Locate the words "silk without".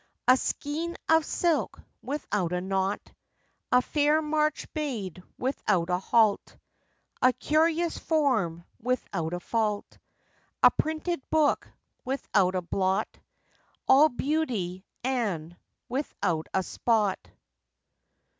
1.23-2.53